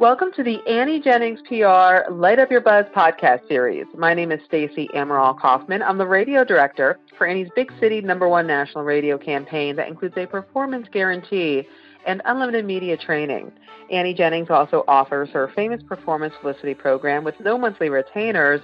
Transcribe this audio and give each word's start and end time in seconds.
Welcome 0.00 0.30
to 0.36 0.44
the 0.44 0.64
Annie 0.68 1.00
Jennings 1.00 1.40
PR 1.48 2.08
Light 2.12 2.38
Up 2.38 2.52
Your 2.52 2.60
Buzz 2.60 2.84
podcast 2.94 3.48
series. 3.48 3.84
My 3.96 4.14
name 4.14 4.30
is 4.30 4.38
Stacy 4.46 4.88
Amaral 4.94 5.36
Kaufman. 5.36 5.82
I'm 5.82 5.98
the 5.98 6.06
radio 6.06 6.44
director 6.44 7.00
for 7.16 7.26
Annie's 7.26 7.48
Big 7.56 7.72
City 7.80 8.00
number 8.00 8.28
one 8.28 8.46
national 8.46 8.84
radio 8.84 9.18
campaign 9.18 9.74
that 9.74 9.88
includes 9.88 10.16
a 10.16 10.24
performance 10.24 10.86
guarantee 10.92 11.66
and 12.06 12.22
unlimited 12.26 12.64
media 12.64 12.96
training. 12.96 13.50
Annie 13.90 14.14
Jennings 14.14 14.50
also 14.50 14.84
offers 14.86 15.30
her 15.30 15.50
famous 15.56 15.82
performance 15.82 16.32
publicity 16.36 16.74
program 16.74 17.24
with 17.24 17.34
no 17.40 17.58
monthly 17.58 17.88
retainers 17.88 18.60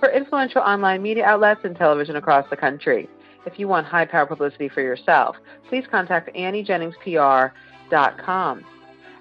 for 0.00 0.10
influential 0.10 0.62
online 0.62 1.02
media 1.02 1.26
outlets 1.26 1.60
and 1.64 1.76
television 1.76 2.16
across 2.16 2.48
the 2.48 2.56
country. 2.56 3.10
If 3.44 3.58
you 3.58 3.68
want 3.68 3.86
high 3.86 4.06
power 4.06 4.24
publicity 4.24 4.70
for 4.70 4.80
yourself, 4.80 5.36
please 5.68 5.84
contact 5.90 6.34
AnnieJenningsPR.com. 6.34 8.64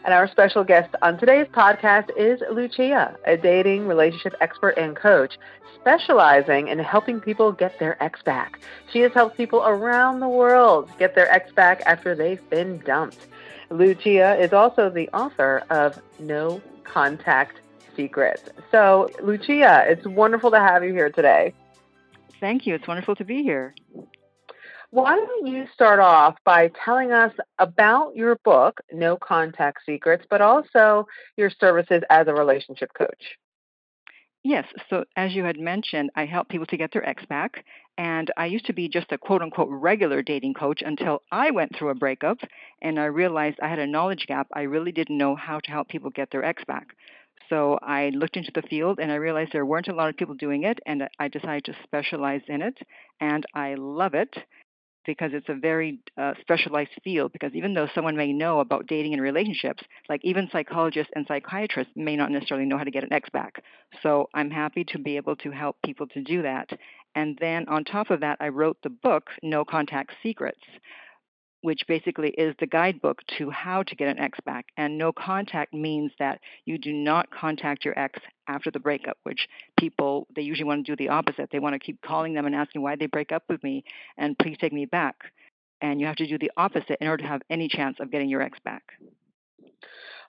And 0.06 0.14
our 0.14 0.28
special 0.28 0.64
guest 0.64 0.96
on 1.02 1.18
today's 1.18 1.48
podcast 1.48 2.10
is 2.16 2.42
Lucia, 2.52 3.16
a 3.26 3.36
dating 3.36 3.88
relationship 3.88 4.36
expert 4.40 4.78
and 4.78 4.96
coach 4.96 5.38
specializing 5.76 6.68
in 6.68 6.80
helping 6.80 7.20
people 7.20 7.52
get 7.52 7.78
their 7.80 8.02
ex 8.02 8.22
back. 8.22 8.60
She 8.92 9.00
has 9.00 9.14
helped 9.14 9.38
people 9.38 9.64
around 9.66 10.20
the 10.20 10.28
world 10.28 10.90
get 10.98 11.16
their 11.16 11.30
ex 11.32 11.52
back 11.52 11.82
after 11.86 12.16
they've 12.16 12.50
been 12.50 12.80
dumped. 12.80 13.28
Lucia 13.70 14.40
is 14.40 14.54
also 14.54 14.90
the 14.90 15.10
author 15.10 15.64
of 15.70 16.02
No 16.20 16.62
Contact 16.84 17.60
Secrets. 17.96 18.44
So, 18.72 19.10
Lucia, 19.22 19.86
it's 19.88 20.06
wonderful 20.06 20.52
to 20.52 20.60
have 20.60 20.84
you 20.84 20.94
here 20.94 21.10
today. 21.10 21.54
Thank 22.40 22.66
you. 22.68 22.76
It's 22.76 22.88
wonderful 22.88 23.16
to 23.16 23.26
be 23.26 23.44
here. 23.44 23.74
Why 24.92 25.16
don't 25.16 25.48
you 25.48 25.68
start 25.74 26.00
off 26.00 26.38
by 26.46 26.72
telling 26.86 27.12
us 27.12 27.34
about 27.60 28.16
your 28.16 28.38
book, 28.46 28.80
No 28.92 29.18
Contact 29.18 29.80
Secrets, 29.86 30.26
but 30.30 30.42
also 30.42 31.08
your 31.36 31.50
services 31.50 32.04
as 32.10 32.28
a 32.28 32.34
relationship 32.34 32.92
coach? 32.98 33.38
Yes. 34.44 34.66
So, 34.90 35.04
as 35.18 35.34
you 35.34 35.44
had 35.44 35.60
mentioned, 35.60 36.10
I 36.16 36.26
help 36.26 36.48
people 36.48 36.68
to 36.68 36.78
get 36.78 36.94
their 36.94 37.08
ex 37.08 37.26
back. 37.26 37.66
And 37.98 38.32
I 38.38 38.46
used 38.46 38.66
to 38.68 38.74
be 38.74 38.88
just 38.88 39.12
a 39.12 39.18
quote 39.18 39.42
unquote 39.42 39.68
regular 39.70 40.22
dating 40.22 40.54
coach 40.54 40.82
until 40.86 41.22
I 41.32 41.52
went 41.52 41.76
through 41.76 41.90
a 41.90 41.96
breakup 41.96 42.38
and 42.82 42.98
I 42.98 43.06
realized 43.06 43.60
I 43.62 43.68
had 43.68 43.80
a 43.80 43.88
knowledge 43.88 44.26
gap. 44.28 44.48
I 44.54 44.62
really 44.62 44.94
didn't 44.94 45.18
know 45.18 45.36
how 45.36 45.60
to 45.60 45.72
help 45.72 45.90
people 45.90 46.12
get 46.12 46.32
their 46.32 46.46
ex 46.46 46.64
back. 46.66 46.96
So 47.50 47.78
I 47.82 48.10
looked 48.10 48.38
into 48.38 48.52
the 48.54 48.62
field 48.62 49.00
and 49.00 49.12
I 49.12 49.16
realized 49.16 49.52
there 49.52 49.66
weren't 49.66 49.90
a 49.90 49.96
lot 49.96 50.10
of 50.10 50.18
people 50.18 50.36
doing 50.36 50.64
it, 50.64 50.80
and 50.86 51.10
I 51.20 51.28
decided 51.28 51.66
to 51.66 51.76
specialize 51.84 52.42
in 52.48 52.62
it. 52.62 52.78
And 53.20 53.46
I 53.54 53.76
love 53.76 54.14
it 54.14 54.34
because 55.08 55.32
it's 55.34 55.50
a 55.50 55.56
very 55.56 56.00
uh, 56.18 56.34
specialized 56.42 56.92
field. 57.04 57.32
Because 57.34 57.54
even 57.56 57.74
though 57.74 57.88
someone 57.96 58.16
may 58.16 58.32
know 58.32 58.60
about 58.60 58.86
dating 58.86 59.14
and 59.14 59.22
relationships, 59.22 59.82
like 60.08 60.22
even 60.24 60.48
psychologists 60.52 61.12
and 61.16 61.26
psychiatrists 61.28 61.94
may 61.96 62.16
not 62.16 62.30
necessarily 62.30 62.68
know 62.68 62.78
how 62.78 62.84
to 62.84 62.92
get 62.92 63.04
an 63.04 63.12
ex 63.12 63.30
back. 63.30 63.64
So 64.04 64.30
I'm 64.36 64.52
happy 64.52 64.84
to 64.90 65.00
be 65.00 65.18
able 65.18 65.38
to 65.38 65.50
help 65.50 65.78
people 65.84 66.06
to 66.08 66.22
do 66.22 66.44
that. 66.44 66.70
And 67.16 67.36
then 67.42 67.68
on 67.68 67.84
top 67.84 68.12
of 68.12 68.20
that, 68.20 68.38
I 68.40 68.50
wrote 68.50 68.78
the 68.84 68.92
book, 68.92 69.30
No 69.42 69.66
Contact 69.66 70.12
Secrets, 70.22 70.62
which 71.62 71.82
basically 71.88 72.30
is 72.30 72.56
the 72.60 72.68
guidebook 72.68 73.22
to 73.38 73.50
how 73.50 73.84
to 73.84 73.96
get 73.96 74.08
an 74.10 74.20
ex 74.20 74.40
back. 74.46 74.66
And 74.78 74.98
no 74.98 75.12
contact 75.12 75.74
means 75.74 76.12
that 76.20 76.40
you 76.66 76.78
do 76.78 76.94
not 76.94 77.30
contact 77.32 77.84
your 77.84 77.98
ex 77.98 78.20
after 78.48 78.72
the 78.72 78.80
breakup, 78.80 79.18
which 79.24 79.48
people, 79.78 80.28
they 80.36 80.42
usually 80.42 80.66
want 80.66 80.86
to 80.86 80.96
do 80.96 81.04
the 81.04 81.10
opposite. 81.10 81.50
They 81.52 81.60
want 81.60 81.74
to 81.74 81.80
keep 81.80 82.02
calling 82.02 82.34
them 82.34 82.46
and 82.46 82.56
asking 82.56 82.82
why 82.82 82.96
they 82.96 83.08
break 83.08 83.32
up 83.32 83.44
with 83.50 83.64
me 83.64 83.84
and 84.18 84.38
please 84.38 84.58
take 84.60 84.74
me 84.74 84.86
back. 84.86 85.16
And 85.82 86.00
you 86.00 86.08
have 86.08 86.16
to 86.18 86.28
do 86.28 86.38
the 86.38 86.52
opposite 86.58 86.98
in 87.02 87.08
order 87.08 87.24
to 87.24 87.30
have 87.30 87.42
any 87.50 87.68
chance 87.68 87.98
of 88.00 88.12
getting 88.12 88.30
your 88.30 88.42
ex 88.42 88.58
back. 88.64 88.84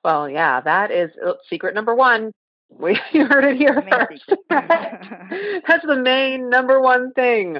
Well, 0.05 0.29
yeah, 0.29 0.61
that 0.61 0.91
is 0.91 1.11
uh, 1.25 1.33
secret 1.49 1.75
number 1.75 1.95
one. 1.95 2.33
We 2.71 3.01
you 3.13 3.27
heard 3.27 3.45
it 3.45 3.57
here 3.57 3.85
first. 3.91 4.33
That's 4.49 5.87
the 5.87 6.01
main 6.01 6.51
number 6.51 6.81
one 6.81 7.13
thing. 7.13 7.59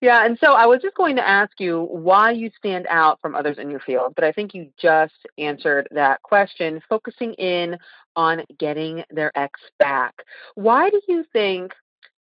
Yeah, 0.00 0.24
and 0.24 0.38
so 0.42 0.52
I 0.52 0.66
was 0.66 0.80
just 0.82 0.96
going 0.96 1.16
to 1.16 1.26
ask 1.26 1.52
you 1.58 1.86
why 1.90 2.32
you 2.32 2.50
stand 2.56 2.86
out 2.88 3.20
from 3.20 3.34
others 3.34 3.58
in 3.58 3.70
your 3.70 3.80
field, 3.80 4.14
but 4.14 4.24
I 4.24 4.32
think 4.32 4.54
you 4.54 4.68
just 4.80 5.14
answered 5.38 5.88
that 5.92 6.22
question, 6.22 6.80
focusing 6.88 7.34
in 7.34 7.76
on 8.16 8.42
getting 8.58 9.04
their 9.10 9.32
ex 9.36 9.58
back. 9.78 10.14
Why 10.54 10.90
do 10.90 11.00
you 11.08 11.24
think 11.32 11.72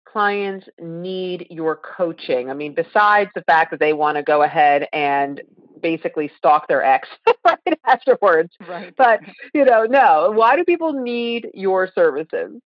clients 0.06 0.68
need 0.80 1.48
your 1.50 1.76
coaching? 1.76 2.50
I 2.50 2.54
mean, 2.54 2.74
besides 2.74 3.30
the 3.36 3.44
fact 3.44 3.72
that 3.72 3.80
they 3.80 3.94
want 3.94 4.18
to 4.18 4.24
go 4.24 4.44
ahead 4.44 4.88
and 4.94 5.42
basically 5.82 6.32
stalk 6.38 6.68
their 6.68 6.84
ex 6.84 7.08
right 7.46 7.80
afterwards. 7.86 8.54
Right. 8.68 8.94
But, 8.98 9.22
you 9.54 9.66
know, 9.66 9.84
no. 9.84 10.32
Why 10.34 10.56
do 10.56 10.64
people 10.64 10.94
need 10.94 11.50
your 11.54 11.90
services? 11.94 12.62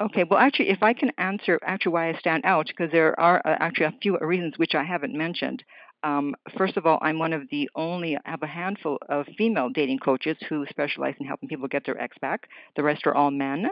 Okay, 0.00 0.24
well, 0.24 0.38
actually, 0.38 0.70
if 0.70 0.82
I 0.82 0.94
can 0.94 1.12
answer 1.18 1.58
actually 1.62 1.92
why 1.92 2.08
I 2.08 2.18
stand 2.18 2.44
out, 2.46 2.68
because 2.68 2.90
there 2.90 3.18
are 3.20 3.42
uh, 3.44 3.56
actually 3.60 3.86
a 3.86 3.94
few 4.00 4.18
reasons 4.18 4.54
which 4.56 4.74
I 4.74 4.82
haven't 4.82 5.12
mentioned. 5.12 5.62
Um, 6.02 6.34
first 6.56 6.78
of 6.78 6.86
all, 6.86 6.98
I'm 7.02 7.18
one 7.18 7.34
of 7.34 7.42
the 7.50 7.68
only, 7.74 8.16
I 8.16 8.30
have 8.30 8.42
a 8.42 8.46
handful 8.46 8.98
of 9.10 9.26
female 9.36 9.68
dating 9.68 9.98
coaches 9.98 10.38
who 10.48 10.64
specialize 10.70 11.14
in 11.20 11.26
helping 11.26 11.50
people 11.50 11.68
get 11.68 11.84
their 11.84 12.00
ex 12.00 12.16
back. 12.18 12.48
The 12.76 12.82
rest 12.82 13.06
are 13.06 13.14
all 13.14 13.30
men. 13.30 13.66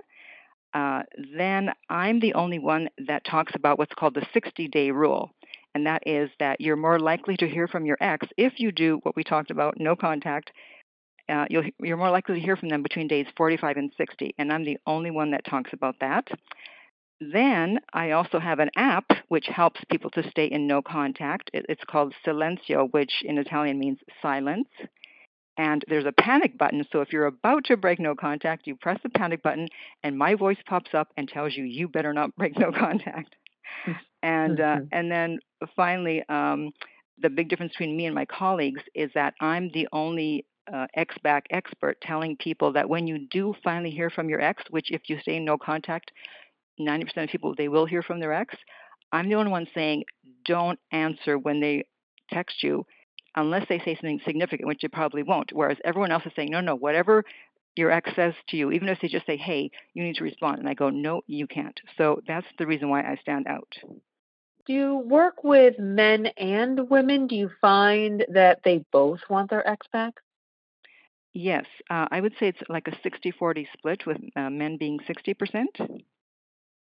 Uh, 0.75 1.03
then 1.34 1.71
I'm 1.89 2.21
the 2.21 2.34
only 2.34 2.59
one 2.59 2.91
that 3.06 3.25
talks 3.25 3.55
about 3.55 3.78
what's 3.78 3.95
called 3.95 4.15
the 4.15 4.27
60 4.34 4.69
day 4.69 4.91
rule 4.91 5.31
and 5.75 5.87
that 5.87 6.03
is 6.06 6.31
that 6.41 6.61
you're 6.61 6.77
more 6.77 6.99
likely 6.99 7.37
to 7.37 7.49
hear 7.49 7.69
from 7.69 7.87
your 7.87 7.99
ex 8.01 8.27
if 8.37 8.55
you 8.59 8.73
do 8.73 9.01
what 9.03 9.17
we 9.17 9.25
talked 9.25 9.51
about, 9.51 9.79
no 9.79 9.97
contact. 9.97 10.51
Uh, 11.29 11.45
you 11.51 11.93
are 11.93 11.97
more 11.97 12.11
likely 12.11 12.37
to 12.37 12.41
hear 12.41 12.56
from 12.56 12.71
them 12.71 12.83
between 12.83 13.06
days 13.06 13.27
45 13.37 13.77
and 13.77 13.93
60, 13.99 14.34
and 14.39 14.51
I'm 14.51 14.65
the 14.65 14.78
only 14.87 15.11
one 15.11 15.33
that 15.33 15.45
talks 15.45 15.73
about 15.75 15.97
that. 16.01 16.27
Then 17.21 17.81
I 17.93 18.12
also 18.12 18.39
have 18.39 18.61
an 18.61 18.71
app 18.77 19.07
which 19.28 19.47
helps 19.47 19.81
people 19.91 20.11
to 20.11 20.31
stay 20.31 20.47
in 20.47 20.67
no 20.67 20.83
contact. 20.83 21.51
It's 21.53 21.83
called 21.84 22.15
Silencio, 22.25 22.91
which 22.93 23.23
in 23.25 23.39
Italian 23.39 23.78
means 23.78 23.99
silence. 24.23 24.69
And 25.57 25.84
there's 25.89 26.07
a 26.07 26.12
panic 26.12 26.57
button. 26.57 26.84
So 26.93 27.01
if 27.01 27.12
you're 27.12 27.27
about 27.27 27.65
to 27.65 27.77
break 27.77 27.99
no 27.99 28.15
contact, 28.15 28.69
you 28.69 28.77
press 28.77 29.01
the 29.03 29.09
panic 29.09 29.43
button, 29.43 29.69
and 30.05 30.17
my 30.17 30.37
voice 30.37 30.59
pops 30.67 30.95
up 30.95 31.09
and 31.17 31.28
tells 31.28 31.57
you 31.57 31.65
you 31.65 31.89
better 31.89 32.12
not 32.12 32.34
break 32.37 32.57
no 32.57 32.71
contact. 32.78 33.34
and 34.23 34.61
uh, 34.61 34.77
mm-hmm. 34.77 34.84
and 34.93 35.11
then 35.11 35.39
finally, 35.77 36.23
um, 36.29 36.73
the 37.21 37.31
big 37.31 37.49
difference 37.49 37.73
between 37.73 37.97
me 37.97 38.07
and 38.07 38.15
my 38.15 38.25
colleagues 38.25 38.83
is 38.95 39.11
that 39.15 39.35
I'm 39.41 39.71
the 39.73 39.89
only 39.93 40.47
uh, 40.73 40.87
ex 40.95 41.17
back 41.23 41.47
expert 41.51 42.01
telling 42.01 42.37
people 42.37 42.73
that 42.73 42.89
when 42.89 43.07
you 43.07 43.27
do 43.31 43.55
finally 43.65 43.91
hear 43.91 44.11
from 44.11 44.29
your 44.29 44.41
ex, 44.41 44.63
which 44.71 44.91
if 44.91 45.03
you 45.09 45.19
stay 45.21 45.37
in 45.37 45.45
no 45.45 45.59
contact, 45.59 46.13
90% 46.81 47.25
of 47.25 47.31
people 47.31 47.55
they 47.57 47.69
will 47.69 47.87
hear 47.87 48.03
from 48.03 48.21
their 48.21 48.33
ex. 48.33 48.55
I'm 49.11 49.29
the 49.29 49.35
only 49.37 49.51
one 49.51 49.67
saying 49.75 50.05
don't 50.45 50.79
answer 50.93 51.39
when 51.39 51.61
they 51.61 51.87
text 52.31 52.63
you 52.63 52.85
unless 53.35 53.67
they 53.69 53.79
say 53.79 53.95
something 53.95 54.21
significant, 54.25 54.67
which 54.69 54.81
they 54.83 54.89
probably 54.89 55.23
won't. 55.23 55.53
Whereas 55.53 55.79
everyone 55.85 56.13
else 56.13 56.27
is 56.27 56.33
saying, 56.37 56.51
no, 56.51 56.61
no, 56.61 56.75
whatever 56.75 57.25
your 57.77 57.91
ex 57.91 58.11
says 58.17 58.35
to 58.49 58.57
you, 58.57 58.73
even 58.73 58.89
if 58.89 58.99
they 59.01 59.09
just 59.09 59.27
say, 59.27 59.37
hey, 59.37 59.71
you 59.95 60.03
need 60.03 60.17
to 60.17 60.25
respond. 60.25 60.59
And 60.59 60.69
I 60.69 60.75
go, 60.75 60.91
no, 60.91 61.23
you 61.27 61.47
can't. 61.47 61.79
So 61.97 62.21
that's 62.27 62.47
the 62.59 62.67
reason 62.67 62.91
why 62.91 63.03
I 63.03 63.17
stand 63.21 63.47
out. 63.47 63.73
Do 64.69 64.75
you 64.75 64.99
work 64.99 65.43
with 65.43 65.79
men 65.79 66.27
and 66.37 66.91
women? 66.91 67.27
Do 67.27 67.34
you 67.34 67.51
find 67.59 68.27
that 68.29 68.61
they 68.65 68.84
both 68.93 69.21
want 69.31 69.49
their 69.49 69.67
ex 69.67 69.87
back? 69.91 70.12
Yes, 71.33 71.65
uh, 71.89 72.06
I 72.11 72.21
would 72.21 72.34
say 72.39 72.49
it's 72.49 72.61
like 72.69 72.87
a 72.87 72.97
60 73.03 73.31
40 73.31 73.67
split 73.73 74.05
with 74.07 74.19
uh, 74.37 74.51
men 74.51 74.77
being 74.77 74.99
60%. 75.01 76.03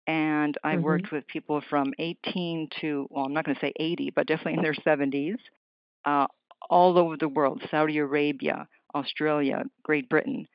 And 0.08 0.58
I've 0.64 0.78
mm-hmm. 0.78 0.86
worked 0.86 1.12
with 1.12 1.28
people 1.28 1.62
from 1.70 1.94
18 2.00 2.70
to, 2.80 3.08
well, 3.10 3.26
I'm 3.26 3.34
not 3.34 3.44
going 3.44 3.56
to 3.56 3.62
say 3.62 3.74
80, 3.78 4.12
but 4.16 4.26
definitely 4.26 4.54
in 4.54 4.62
their 4.64 4.74
70s, 4.74 5.36
uh, 6.06 6.28
all 6.70 6.98
over 6.98 7.18
the 7.18 7.28
world 7.28 7.62
Saudi 7.70 7.98
Arabia, 7.98 8.70
Australia, 8.96 9.64
Great 9.84 10.08
Britain 10.08 10.48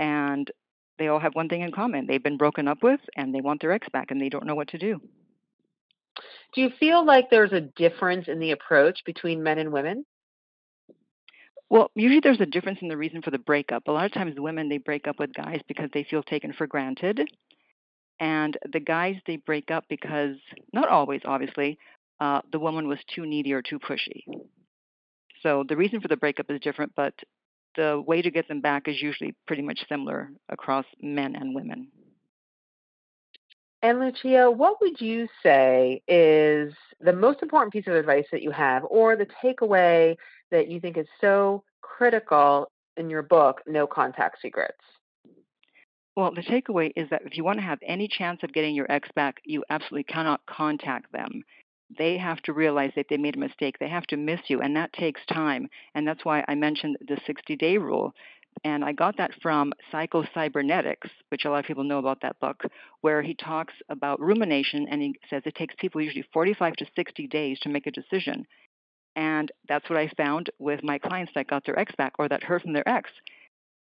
and 0.00 0.50
they 0.98 1.08
all 1.08 1.20
have 1.20 1.34
one 1.34 1.48
thing 1.48 1.60
in 1.60 1.70
common 1.70 2.06
they've 2.06 2.22
been 2.22 2.36
broken 2.36 2.66
up 2.66 2.82
with 2.82 3.00
and 3.16 3.34
they 3.34 3.40
want 3.40 3.60
their 3.60 3.72
ex 3.72 3.86
back 3.92 4.10
and 4.10 4.20
they 4.20 4.28
don't 4.28 4.46
know 4.46 4.54
what 4.54 4.68
to 4.68 4.78
do 4.78 5.00
do 6.54 6.60
you 6.60 6.70
feel 6.78 7.04
like 7.04 7.30
there's 7.30 7.52
a 7.52 7.60
difference 7.60 8.28
in 8.28 8.38
the 8.38 8.52
approach 8.52 9.00
between 9.04 9.42
men 9.42 9.58
and 9.58 9.72
women? 9.72 10.04
Well 11.68 11.90
usually 11.94 12.20
there's 12.20 12.40
a 12.40 12.46
difference 12.46 12.80
in 12.82 12.88
the 12.88 12.96
reason 12.96 13.22
for 13.22 13.30
the 13.30 13.38
breakup. 13.38 13.86
A 13.86 13.92
lot 13.92 14.06
of 14.06 14.12
times 14.12 14.34
women 14.38 14.68
they 14.68 14.78
break 14.78 15.06
up 15.06 15.18
with 15.18 15.32
guys 15.32 15.60
because 15.68 15.90
they 15.92 16.04
feel 16.04 16.22
taken 16.22 16.52
for 16.52 16.66
granted 16.66 17.28
and 18.18 18.58
the 18.72 18.80
guys 18.80 19.16
they 19.26 19.36
break 19.36 19.70
up 19.70 19.84
because 19.88 20.36
not 20.72 20.88
always 20.88 21.20
obviously 21.24 21.78
uh, 22.20 22.40
the 22.52 22.58
woman 22.58 22.86
was 22.86 22.98
too 23.14 23.24
needy 23.24 23.52
or 23.52 23.62
too 23.62 23.78
pushy. 23.78 24.24
So 25.42 25.64
the 25.66 25.76
reason 25.76 26.00
for 26.00 26.08
the 26.08 26.16
breakup 26.16 26.50
is 26.50 26.60
different 26.60 26.92
but 26.96 27.14
the 27.76 28.02
way 28.04 28.20
to 28.20 28.30
get 28.30 28.48
them 28.48 28.60
back 28.60 28.88
is 28.88 29.00
usually 29.00 29.34
pretty 29.46 29.62
much 29.62 29.84
similar 29.88 30.30
across 30.48 30.84
men 31.00 31.36
and 31.36 31.54
women. 31.54 31.88
And 33.82 33.98
Lucia, 33.98 34.50
what 34.50 34.80
would 34.80 35.00
you 35.00 35.26
say 35.42 36.02
is 36.06 36.74
the 37.00 37.12
most 37.12 37.42
important 37.42 37.72
piece 37.72 37.86
of 37.86 37.94
advice 37.94 38.26
that 38.30 38.42
you 38.42 38.50
have, 38.50 38.84
or 38.90 39.16
the 39.16 39.26
takeaway 39.42 40.16
that 40.50 40.68
you 40.68 40.80
think 40.80 40.98
is 40.98 41.06
so 41.20 41.64
critical 41.80 42.70
in 42.96 43.08
your 43.08 43.22
book, 43.22 43.62
No 43.66 43.86
Contact 43.86 44.36
Secrets? 44.42 44.76
Well, 46.14 46.32
the 46.34 46.42
takeaway 46.42 46.92
is 46.96 47.08
that 47.10 47.22
if 47.24 47.36
you 47.36 47.44
want 47.44 47.58
to 47.58 47.64
have 47.64 47.78
any 47.86 48.06
chance 48.06 48.40
of 48.42 48.52
getting 48.52 48.74
your 48.74 48.90
ex 48.90 49.08
back, 49.14 49.36
you 49.44 49.64
absolutely 49.70 50.04
cannot 50.04 50.44
contact 50.44 51.10
them. 51.12 51.42
They 51.96 52.18
have 52.18 52.42
to 52.42 52.52
realize 52.52 52.92
that 52.96 53.06
they 53.08 53.16
made 53.16 53.36
a 53.36 53.40
mistake. 53.40 53.76
They 53.78 53.88
have 53.88 54.06
to 54.08 54.16
miss 54.16 54.40
you, 54.48 54.60
and 54.60 54.76
that 54.76 54.92
takes 54.92 55.20
time. 55.32 55.68
And 55.94 56.06
that's 56.06 56.24
why 56.24 56.44
I 56.46 56.54
mentioned 56.54 56.98
the 57.08 57.18
60 57.26 57.56
day 57.56 57.78
rule. 57.78 58.12
And 58.64 58.84
I 58.84 58.92
got 58.92 59.16
that 59.16 59.30
from 59.42 59.72
Psycho 59.90 60.24
Cybernetics, 60.34 61.08
which 61.30 61.44
a 61.44 61.50
lot 61.50 61.60
of 61.60 61.64
people 61.64 61.84
know 61.84 61.98
about 61.98 62.20
that 62.22 62.38
book, 62.40 62.62
where 63.00 63.22
he 63.22 63.34
talks 63.34 63.74
about 63.88 64.20
rumination 64.20 64.86
and 64.90 65.00
he 65.00 65.14
says 65.30 65.42
it 65.46 65.54
takes 65.54 65.74
people 65.78 66.00
usually 66.00 66.26
45 66.32 66.74
to 66.76 66.86
60 66.94 67.26
days 67.28 67.58
to 67.60 67.68
make 67.68 67.86
a 67.86 67.90
decision. 67.90 68.46
And 69.16 69.50
that's 69.68 69.88
what 69.88 69.98
I 69.98 70.08
found 70.16 70.50
with 70.58 70.84
my 70.84 70.98
clients 70.98 71.32
that 71.34 71.48
got 71.48 71.64
their 71.64 71.78
ex 71.78 71.94
back 71.96 72.12
or 72.18 72.28
that 72.28 72.42
heard 72.42 72.62
from 72.62 72.72
their 72.72 72.88
ex. 72.88 73.10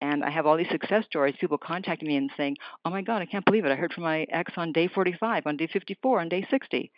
And 0.01 0.25
I 0.25 0.31
have 0.31 0.45
all 0.45 0.57
these 0.57 0.69
success 0.71 1.05
stories, 1.07 1.37
people 1.41 1.57
contacting 1.57 2.09
me 2.09 2.17
and 2.17 2.31
saying, 2.37 2.57
Oh 2.85 2.91
my 2.91 3.01
God, 3.01 3.23
I 3.23 3.27
can't 3.27 3.45
believe 3.45 3.65
it. 3.65 3.73
I 3.73 3.77
heard 3.77 3.93
from 3.93 4.03
my 4.03 4.27
ex 4.31 4.53
on 4.57 4.73
day 4.73 4.89
45, 4.89 5.47
on 5.47 5.57
day 5.57 5.69
54, 5.73 6.21
on 6.21 6.29
day 6.29 6.47
60. 6.51 6.91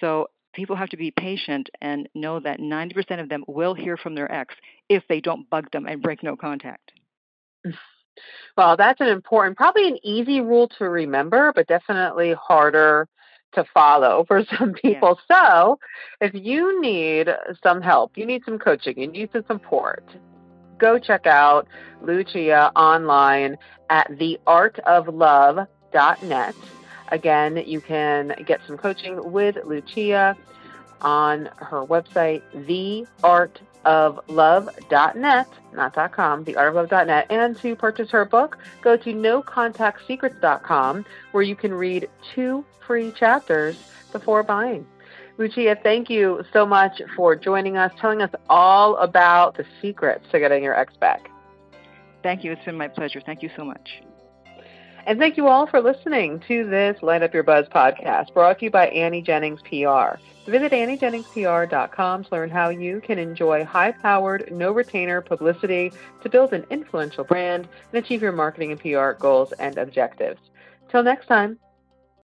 So 0.00 0.28
people 0.52 0.76
have 0.76 0.90
to 0.90 0.96
be 0.96 1.10
patient 1.10 1.70
and 1.80 2.08
know 2.14 2.38
that 2.40 2.60
90% 2.60 3.20
of 3.20 3.28
them 3.28 3.44
will 3.46 3.74
hear 3.74 3.96
from 3.96 4.14
their 4.14 4.30
ex 4.30 4.54
if 4.88 5.02
they 5.08 5.20
don't 5.20 5.50
bug 5.50 5.70
them 5.72 5.86
and 5.86 6.02
break 6.02 6.22
no 6.22 6.36
contact. 6.36 6.92
Well, 8.58 8.76
that's 8.76 9.00
an 9.00 9.08
important, 9.08 9.56
probably 9.56 9.88
an 9.88 9.96
easy 10.02 10.42
rule 10.42 10.68
to 10.78 10.86
remember, 10.86 11.50
but 11.54 11.66
definitely 11.66 12.34
harder 12.34 13.08
to 13.54 13.64
follow 13.72 14.26
for 14.28 14.44
some 14.58 14.74
people. 14.74 15.18
Yeah. 15.30 15.36
So, 15.36 15.78
if 16.20 16.34
you 16.34 16.78
need 16.80 17.28
some 17.62 17.80
help, 17.80 18.18
you 18.18 18.26
need 18.26 18.44
some 18.44 18.58
coaching, 18.58 18.98
you 18.98 19.06
need 19.06 19.30
some 19.32 19.44
support, 19.46 20.04
go 20.78 20.98
check 20.98 21.26
out 21.26 21.66
Lucia 22.02 22.70
online 22.76 23.56
at 23.88 24.10
theartoflove.net. 24.10 26.54
Again, 27.12 27.62
you 27.66 27.80
can 27.82 28.34
get 28.46 28.60
some 28.66 28.76
coaching 28.78 29.32
with 29.32 29.58
Lucia 29.66 30.36
on 31.02 31.50
her 31.56 31.84
website, 31.84 32.40
theartoflove.net, 33.84 35.48
not 35.74 36.12
.com, 36.12 36.44
theartoflove.net. 36.44 37.26
And 37.28 37.58
to 37.58 37.76
purchase 37.76 38.10
her 38.10 38.24
book, 38.24 38.56
go 38.80 38.96
to 38.96 39.12
nocontactsecrets.com, 39.12 41.04
where 41.32 41.42
you 41.42 41.54
can 41.54 41.74
read 41.74 42.08
two 42.34 42.64
free 42.86 43.12
chapters 43.12 43.76
before 44.10 44.42
buying. 44.42 44.86
Lucia, 45.36 45.76
thank 45.82 46.08
you 46.08 46.42
so 46.50 46.64
much 46.64 47.02
for 47.14 47.36
joining 47.36 47.76
us, 47.76 47.92
telling 48.00 48.22
us 48.22 48.30
all 48.48 48.96
about 48.96 49.58
the 49.58 49.66
secrets 49.82 50.24
to 50.32 50.38
getting 50.38 50.62
your 50.62 50.74
ex 50.74 50.96
back. 50.96 51.28
Thank 52.22 52.42
you. 52.42 52.52
It's 52.52 52.64
been 52.64 52.78
my 52.78 52.88
pleasure. 52.88 53.20
Thank 53.20 53.42
you 53.42 53.50
so 53.54 53.64
much. 53.64 54.02
And 55.04 55.18
thank 55.18 55.36
you 55.36 55.48
all 55.48 55.66
for 55.66 55.80
listening 55.80 56.38
to 56.46 56.68
this 56.68 57.02
Light 57.02 57.24
Up 57.24 57.34
Your 57.34 57.42
Buzz 57.42 57.66
podcast 57.68 58.32
brought 58.32 58.60
to 58.60 58.66
you 58.66 58.70
by 58.70 58.86
Annie 58.86 59.20
Jennings 59.20 59.60
PR. 59.62 60.16
Visit 60.48 60.72
AnnieJenningsPR.com 60.72 62.24
to 62.24 62.30
learn 62.30 62.50
how 62.50 62.68
you 62.68 63.00
can 63.00 63.18
enjoy 63.18 63.64
high 63.64 63.90
powered, 63.90 64.52
no 64.52 64.70
retainer 64.70 65.20
publicity 65.20 65.92
to 66.22 66.28
build 66.28 66.52
an 66.52 66.64
influential 66.70 67.24
brand 67.24 67.68
and 67.92 68.04
achieve 68.04 68.22
your 68.22 68.30
marketing 68.30 68.70
and 68.70 68.80
PR 68.80 69.10
goals 69.12 69.52
and 69.58 69.76
objectives. 69.76 70.40
Till 70.88 71.02
next 71.02 71.26
time, 71.26 71.58